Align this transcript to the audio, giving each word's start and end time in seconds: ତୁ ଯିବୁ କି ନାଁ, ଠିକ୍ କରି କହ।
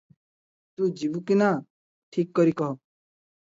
ତୁ 0.79 0.87
ଯିବୁ 1.01 1.21
କି 1.29 1.37
ନାଁ, 1.43 1.53
ଠିକ୍ 2.17 2.35
କରି 2.43 2.59
କହ। 2.65 2.75